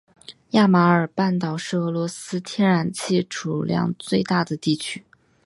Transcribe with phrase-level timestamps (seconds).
[0.53, 5.05] 亚马尔半岛是俄罗斯天然气储量最大的地区。